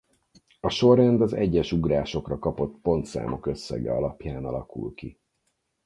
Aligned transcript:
A 0.59 0.69
sorrend 0.69 1.21
az 1.21 1.33
egyes 1.33 1.71
ugrásokra 1.71 2.39
kapott 2.39 2.77
pontszámok 2.81 3.45
összege 3.45 3.91
alapján 3.91 4.45
alakul 4.45 4.93
ki. 4.93 5.19